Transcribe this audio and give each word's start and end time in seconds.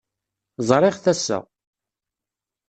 Ẓṛiɣ-t 0.67 1.05
ass-a. 1.13 1.39